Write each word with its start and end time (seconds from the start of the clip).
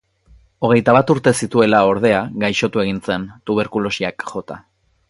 Hogeita 0.67 0.95
bat 0.95 1.13
urte 1.15 1.33
zituela, 1.47 1.83
ordea, 1.91 2.23
gaixotu 2.45 2.85
egin 2.87 2.99
zen, 3.11 3.31
tuberkulosiak 3.51 4.31
jota. 4.35 4.61